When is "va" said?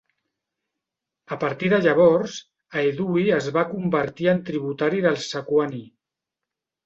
3.57-3.65